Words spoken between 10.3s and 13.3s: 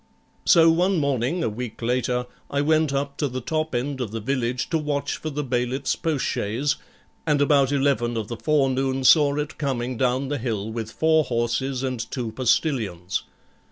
hill with four horses and two postillions.